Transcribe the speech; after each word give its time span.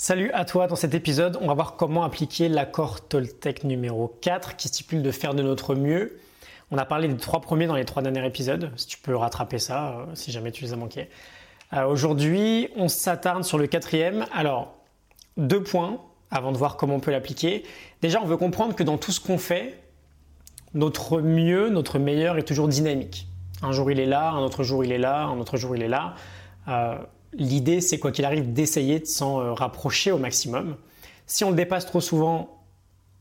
Salut 0.00 0.30
à 0.30 0.44
toi, 0.44 0.68
dans 0.68 0.76
cet 0.76 0.94
épisode, 0.94 1.36
on 1.40 1.48
va 1.48 1.54
voir 1.54 1.74
comment 1.74 2.04
appliquer 2.04 2.48
l'accord 2.48 3.08
Toltec 3.08 3.64
numéro 3.64 4.06
4 4.20 4.54
qui 4.54 4.68
stipule 4.68 5.02
de 5.02 5.10
faire 5.10 5.34
de 5.34 5.42
notre 5.42 5.74
mieux. 5.74 6.20
On 6.70 6.78
a 6.78 6.84
parlé 6.84 7.08
des 7.08 7.16
trois 7.16 7.40
premiers 7.40 7.66
dans 7.66 7.74
les 7.74 7.84
trois 7.84 8.00
derniers 8.00 8.24
épisodes, 8.24 8.70
si 8.76 8.86
tu 8.86 8.98
peux 8.98 9.16
rattraper 9.16 9.58
ça, 9.58 9.88
euh, 9.88 10.04
si 10.14 10.30
jamais 10.30 10.52
tu 10.52 10.62
les 10.62 10.72
as 10.72 10.76
manqués. 10.76 11.08
Euh, 11.72 11.84
aujourd'hui, 11.84 12.68
on 12.76 12.86
s'attarde 12.86 13.42
sur 13.42 13.58
le 13.58 13.66
quatrième. 13.66 14.24
Alors, 14.32 14.76
deux 15.36 15.64
points 15.64 16.00
avant 16.30 16.52
de 16.52 16.58
voir 16.58 16.76
comment 16.76 16.94
on 16.94 17.00
peut 17.00 17.10
l'appliquer. 17.10 17.64
Déjà, 18.00 18.22
on 18.22 18.26
veut 18.26 18.36
comprendre 18.36 18.76
que 18.76 18.84
dans 18.84 18.98
tout 18.98 19.10
ce 19.10 19.18
qu'on 19.18 19.36
fait, 19.36 19.80
notre 20.74 21.20
mieux, 21.20 21.70
notre 21.70 21.98
meilleur 21.98 22.38
est 22.38 22.44
toujours 22.44 22.68
dynamique. 22.68 23.26
Un 23.62 23.72
jour 23.72 23.90
il 23.90 23.98
est 23.98 24.06
là, 24.06 24.30
un 24.30 24.44
autre 24.44 24.62
jour 24.62 24.84
il 24.84 24.92
est 24.92 24.98
là, 24.98 25.24
un 25.24 25.40
autre 25.40 25.56
jour 25.56 25.74
il 25.74 25.82
est 25.82 25.88
là. 25.88 26.14
Euh, 26.68 26.98
L'idée, 27.34 27.80
c'est 27.80 27.98
quoi 27.98 28.10
qu'il 28.10 28.24
arrive 28.24 28.52
d'essayer 28.52 29.00
de 29.00 29.06
s'en 29.06 29.40
euh, 29.40 29.52
rapprocher 29.52 30.12
au 30.12 30.18
maximum. 30.18 30.76
Si 31.26 31.44
on 31.44 31.50
le 31.50 31.56
dépasse 31.56 31.84
trop 31.84 32.00
souvent 32.00 32.62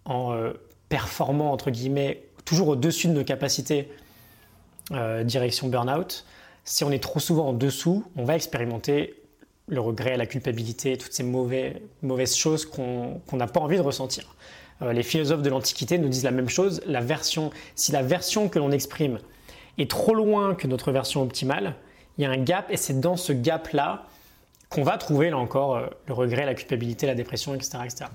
en 0.06 0.34
euh, 0.34 0.54
performant, 0.88 1.52
entre 1.52 1.72
guillemets, 1.72 2.24
toujours 2.46 2.70
au-dessus 2.70 3.08
de 3.08 3.14
nos 3.14 3.26
capacités, 3.26 3.92
euh, 4.92 5.24
direction 5.24 5.68
burn-out, 5.68 6.26
si 6.64 6.86
on 6.86 6.92
est 6.92 7.04
trop 7.04 7.20
souvent 7.20 7.50
en 7.50 7.54
dessous, 7.54 8.06
on 8.16 8.24
va 8.24 8.36
expérimenter 8.36 9.22
le 9.68 9.82
regret, 9.82 10.16
la 10.16 10.26
culpabilité, 10.26 10.98
toutes 10.98 11.12
ces 11.12 11.24
mauvaises 11.24 12.36
choses 12.36 12.66
qu'on 12.66 13.22
n'a 13.34 13.48
pas 13.48 13.60
envie 13.60 13.76
de 13.76 13.82
ressentir. 13.82 14.36
les 14.82 15.04
philosophes 15.04 15.42
de 15.42 15.50
l'Antiquité 15.50 15.98
nous 15.98 16.08
disent 16.08 16.24
la 16.24 16.32
même 16.32 16.48
chose. 16.48 16.82
La 16.86 17.02
version, 17.02 17.52
si 17.76 17.92
la 17.92 18.02
version 18.02 18.48
que 18.48 18.60
l'on 18.60 18.72
exprime 18.72 19.20
est 19.78 19.90
trop 19.90 20.14
loin 20.14 20.56
que 20.56 20.68
notre 20.68 20.94
version 20.94 21.22
optimale, 21.22 21.76
il 22.18 22.24
y 22.24 22.26
a 22.28 22.32
un 22.32 22.38
gap 22.38 22.72
et 22.72 22.78
c'est 22.78 23.00
dans 23.00 23.16
ce 23.16 23.34
gap-là 23.34 24.04
qu'on 24.70 24.84
va 24.84 24.98
trouver, 24.98 25.30
là 25.30 25.38
encore, 25.38 25.76
euh, 25.76 25.88
le 26.08 26.14
regret, 26.14 26.46
la 26.46 26.54
culpabilité, 26.54 27.08
la 27.08 27.16
dépression, 27.16 27.56
etc. 27.56 27.80
etc. 27.86 28.06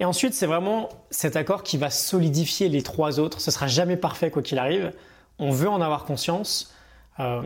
Et 0.00 0.04
ensuite, 0.04 0.34
c'est 0.34 0.46
vraiment 0.46 0.88
cet 1.10 1.36
accord 1.36 1.62
qui 1.62 1.76
va 1.78 1.90
solidifier 1.90 2.68
les 2.68 2.82
trois 2.82 3.20
autres. 3.20 3.40
Ce 3.40 3.50
sera 3.50 3.66
jamais 3.66 3.96
parfait 3.96 4.30
quoi 4.30 4.42
qu'il 4.42 4.58
arrive. 4.58 4.92
On 5.38 5.50
veut 5.50 5.68
en 5.68 5.80
avoir 5.80 6.04
conscience. 6.04 6.74
Euh, 7.20 7.42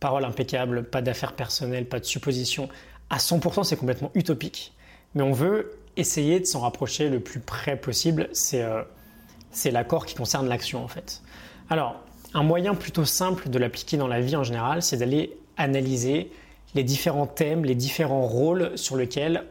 parole 0.00 0.24
impeccable, 0.24 0.84
pas 0.84 1.02
d'affaires 1.02 1.34
personnelles, 1.34 1.86
pas 1.86 2.00
de 2.00 2.04
suppositions. 2.04 2.68
À 3.10 3.18
100%, 3.18 3.64
c'est 3.64 3.76
complètement 3.76 4.10
utopique. 4.14 4.72
Mais 5.14 5.22
on 5.22 5.32
veut 5.32 5.78
essayer 5.96 6.40
de 6.40 6.44
s'en 6.44 6.60
rapprocher 6.60 7.08
le 7.08 7.20
plus 7.20 7.40
près 7.40 7.76
possible. 7.76 8.28
C'est 8.32 8.62
euh, 8.62 8.82
l'accord 9.66 10.06
qui 10.06 10.14
concerne 10.14 10.48
l'action 10.48 10.82
en 10.82 10.88
fait. 10.88 11.22
Alors, 11.70 12.00
un 12.34 12.42
moyen 12.42 12.74
plutôt 12.74 13.04
simple 13.04 13.48
de 13.48 13.58
l'appliquer 13.58 13.96
dans 13.96 14.08
la 14.08 14.20
vie 14.20 14.36
en 14.36 14.42
général, 14.42 14.82
c'est 14.82 14.96
d'aller 14.96 15.36
analyser 15.56 16.30
les 16.74 16.82
différents 16.82 17.28
thèmes, 17.28 17.64
les 17.64 17.76
différents 17.76 18.26
rôles 18.26 18.72
sur 18.76 18.96
lesquels, 18.96 19.44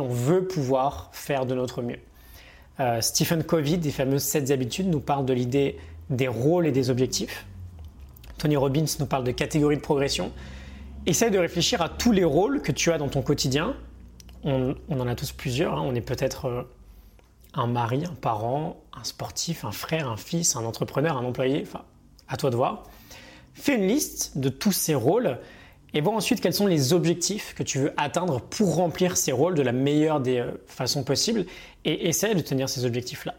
on 0.00 0.08
veut 0.08 0.44
pouvoir 0.44 1.10
faire 1.12 1.46
de 1.46 1.54
notre 1.54 1.82
mieux. 1.82 2.00
Euh, 2.80 3.00
Stephen 3.00 3.44
Covey, 3.44 3.76
des 3.76 3.92
fameuses 3.92 4.24
7 4.24 4.50
habitudes, 4.50 4.88
nous 4.88 5.00
parle 5.00 5.24
de 5.24 5.32
l'idée 5.32 5.78
des 6.10 6.26
rôles 6.26 6.66
et 6.66 6.72
des 6.72 6.90
objectifs. 6.90 7.46
Tony 8.38 8.56
Robbins 8.56 8.84
nous 8.98 9.06
parle 9.06 9.22
de 9.22 9.30
catégories 9.30 9.76
de 9.76 9.80
progression. 9.80 10.32
Essaye 11.06 11.30
de 11.30 11.38
réfléchir 11.38 11.80
à 11.80 11.88
tous 11.88 12.10
les 12.10 12.24
rôles 12.24 12.60
que 12.62 12.72
tu 12.72 12.90
as 12.90 12.98
dans 12.98 13.08
ton 13.08 13.22
quotidien. 13.22 13.76
On, 14.42 14.74
en 14.90 15.06
a 15.06 15.14
tous 15.14 15.30
plusieurs. 15.32 15.78
Hein. 15.78 15.82
On 15.86 15.94
est 15.94 16.00
peut-être 16.00 16.46
euh, 16.46 16.62
un 17.54 17.66
mari, 17.66 18.04
un 18.04 18.14
parent, 18.14 18.82
un 18.98 19.04
sportif, 19.04 19.64
un 19.64 19.72
frère, 19.72 20.08
un 20.08 20.16
fils, 20.16 20.56
un 20.56 20.64
entrepreneur, 20.64 21.16
un 21.16 21.24
employé, 21.24 21.62
enfin, 21.62 21.84
à 22.28 22.36
toi 22.36 22.50
de 22.50 22.56
voir. 22.56 22.84
Fais 23.54 23.76
une 23.76 23.86
liste 23.86 24.38
de 24.38 24.48
tous 24.48 24.72
ces 24.72 24.94
rôles 24.94 25.38
et 25.94 26.00
vois 26.00 26.14
ensuite 26.14 26.40
quels 26.40 26.54
sont 26.54 26.66
les 26.66 26.92
objectifs 26.92 27.54
que 27.54 27.62
tu 27.62 27.78
veux 27.78 27.92
atteindre 27.96 28.40
pour 28.40 28.74
remplir 28.74 29.16
ces 29.16 29.30
rôles 29.30 29.54
de 29.54 29.62
la 29.62 29.72
meilleure 29.72 30.20
des 30.20 30.38
euh, 30.38 30.50
façons 30.66 31.04
possibles 31.04 31.46
et 31.84 32.08
essaie 32.08 32.34
de 32.34 32.40
tenir 32.40 32.68
ces 32.68 32.84
objectifs-là. 32.84 33.34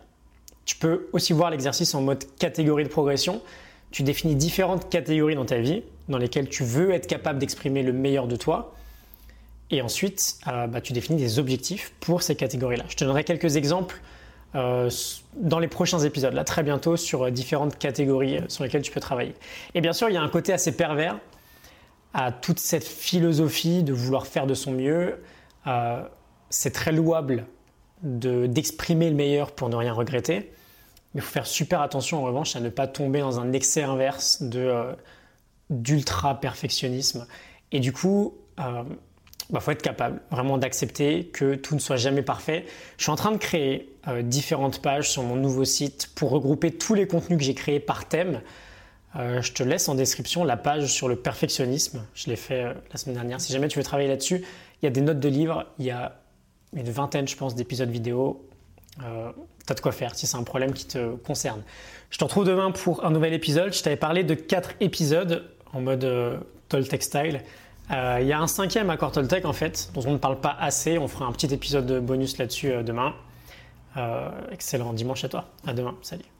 Tu 0.64 0.78
peux 0.78 1.08
aussi 1.12 1.34
voir 1.34 1.50
l'exercice 1.50 1.94
en 1.94 2.02
mode 2.02 2.24
catégorie 2.40 2.86
de 2.86 2.90
progression. 2.90 3.42
Tu 3.92 4.04
définis 4.04 4.36
différentes 4.36 4.90
catégories 4.90 5.36
dans 5.36 5.46
ta 5.46 5.60
vie 5.60 5.84
dans 6.08 6.18
lesquelles 6.18 6.48
tu 6.48 6.64
veux 6.64 6.92
être 6.92 7.08
capable 7.08 7.40
d'exprimer 7.40 7.84
le 7.84 7.92
meilleur 7.92 8.28
de 8.28 8.36
toi 8.36 8.74
et 9.72 9.82
ensuite, 9.82 10.38
euh, 10.48 10.68
bah, 10.68 10.82
tu 10.82 10.94
définis 10.94 11.20
des 11.20 11.40
objectifs 11.40 11.92
pour 12.00 12.22
ces 12.22 12.36
catégories-là. 12.36 12.86
Je 12.88 12.96
te 12.96 13.04
donnerai 13.04 13.24
quelques 13.24 13.56
exemples 13.56 14.00
dans 14.56 15.60
les 15.60 15.68
prochains 15.68 16.00
épisodes, 16.00 16.34
là 16.34 16.44
très 16.44 16.64
bientôt, 16.64 16.98
sur 16.98 17.24
euh, 17.24 17.32
différentes 17.32 17.78
catégories 17.78 18.40
sur 18.48 18.64
lesquelles 18.64 18.82
tu 18.82 18.92
peux 18.92 19.00
travailler. 19.00 19.36
Et 19.74 19.82
bien 19.82 19.94
sûr, 19.94 20.10
il 20.10 20.14
y 20.14 20.18
a 20.18 20.22
un 20.22 20.30
côté 20.30 20.54
assez 20.54 20.76
pervers 20.76 21.20
à 22.14 22.32
toute 22.32 22.60
cette 22.60 22.86
philosophie 22.86 23.84
de 23.84 23.94
vouloir 23.94 24.28
faire 24.28 24.48
de 24.48 24.54
son 24.54 24.72
mieux. 24.72 25.22
c'est 26.50 26.72
très 26.72 26.94
louable 26.94 27.46
d'exprimer 28.02 29.10
le 29.10 29.16
meilleur 29.16 29.52
pour 29.52 29.68
ne 29.68 29.76
rien 29.76 29.92
regretter. 29.92 30.52
Mais 31.14 31.20
il 31.20 31.22
faut 31.22 31.34
faire 31.34 31.48
super 31.48 31.82
attention 31.82 32.20
en 32.20 32.24
revanche 32.24 32.56
à 32.56 32.62
ne 32.62 32.70
pas 32.70 32.88
tomber 32.88 33.20
dans 33.20 33.42
un 33.42 33.52
excès 33.52 33.84
inverse 33.84 34.42
d'ultra 35.70 36.40
perfectionnisme. 36.40 37.28
Et 37.74 37.82
du 37.82 37.92
coup, 37.92 38.38
bah, 39.50 39.60
faut 39.60 39.72
être 39.72 39.82
capable 39.82 40.22
vraiment 40.32 40.58
d'accepter 40.58 41.26
que 41.26 41.56
tout 41.56 41.76
ne 41.76 41.80
soit 41.80 41.98
jamais 41.98 42.22
parfait. 42.22 42.66
Je 42.98 43.04
suis 43.04 43.12
en 43.12 43.16
train 43.16 43.32
de 43.32 43.38
créer 43.38 43.94
euh, 44.08 44.22
différentes 44.22 44.82
pages 44.82 45.10
sur 45.10 45.24
mon 45.24 45.36
nouveau 45.36 45.66
site 45.66 46.10
pour 46.16 46.32
regrouper 46.32 46.72
tous 46.72 46.94
les 46.94 47.08
contenus 47.08 47.38
que 47.38 47.44
j'ai 47.44 47.54
créés 47.54 47.80
par 47.80 48.08
thème. 48.08 48.42
Euh, 49.18 49.42
je 49.42 49.54
te 49.54 49.64
laisse 49.64 49.88
en 49.88 49.96
description 49.96 50.44
la 50.44 50.58
page 50.58 50.88
sur 50.88 51.08
le 51.08 51.16
perfectionnisme. 51.16 52.06
Je 52.14 52.30
l'ai 52.30 52.36
fait 52.36 52.64
euh, 52.64 52.74
la 52.92 52.98
semaine 52.98 53.16
dernière. 53.16 53.40
Si 53.40 53.54
jamais 53.54 53.68
tu 53.68 53.80
veux 53.80 53.84
travailler 53.84 54.10
là-dessus, 54.10 54.44
il 54.82 54.86
y 54.86 54.88
a 54.88 54.90
des 54.90 55.02
notes 55.02 55.20
de 55.20 55.30
livres, 55.30 55.66
il 55.80 55.86
y 55.86 55.92
a 55.92 56.20
une 56.74 56.90
vingtaine, 56.90 57.28
je 57.28 57.38
pense, 57.38 57.56
d'épisodes 57.56 57.90
vidéo. 57.90 58.46
Euh, 59.04 59.32
tu 59.66 59.72
as 59.72 59.76
de 59.76 59.80
quoi 59.80 59.94
faire 59.94 60.16
si 60.16 60.28
c'est 60.28 60.38
un 60.38 60.44
problème 60.44 60.74
qui 60.74 60.86
te 60.86 61.16
concerne. 61.16 61.64
Je 62.10 62.18
te 62.18 62.24
retrouve 62.24 62.46
demain 62.46 62.72
pour 62.72 63.06
un 63.06 63.12
nouvel 63.12 63.34
épisode. 63.34 63.74
Je 63.74 63.82
t'avais 63.82 63.96
parlé 63.96 64.24
de 64.24 64.34
quatre 64.34 64.72
épisodes 64.82 65.50
en 65.72 65.82
mode 65.82 66.06
Toltec 66.68 67.04
Euh, 67.92 68.18
il 68.22 68.28
y 68.28 68.34
a 68.34 68.40
un 68.40 68.48
cinquième 68.48 68.90
accord 68.90 69.12
Toltec 69.12 69.46
en 69.46 69.54
fait, 69.54 69.90
dont 69.94 70.02
on 70.06 70.12
ne 70.14 70.18
parle 70.18 70.40
pas 70.40 70.56
assez. 70.60 70.98
On 70.98 71.08
fera 71.08 71.26
un 71.26 71.32
petit 71.32 71.54
épisode 71.54 71.86
de 71.86 72.00
bonus 72.00 72.38
là-dessus 72.38 72.72
euh, 72.72 72.84
demain. 72.84 73.14
Euh, 73.98 74.30
excellent 74.52 74.94
dimanche 74.94 75.24
à 75.24 75.30
toi. 75.30 75.46
À 75.66 75.74
demain. 75.74 75.96
Salut. 76.02 76.35